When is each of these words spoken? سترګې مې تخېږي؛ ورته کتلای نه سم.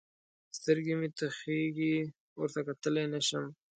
سترګې 0.57 0.93
مې 0.99 1.09
تخېږي؛ 1.17 1.95
ورته 2.39 2.59
کتلای 2.67 3.05
نه 3.13 3.19
سم. 3.27 3.45